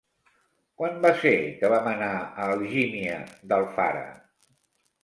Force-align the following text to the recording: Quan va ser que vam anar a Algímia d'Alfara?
Quan 0.81 0.95
va 1.03 1.11
ser 1.19 1.33
que 1.59 1.71
vam 1.75 1.91
anar 1.93 2.09
a 2.17 2.49
Algímia 2.55 3.21
d'Alfara? 3.53 4.07